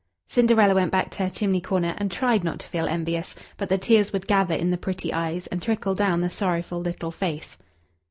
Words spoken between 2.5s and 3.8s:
to feel envious, but the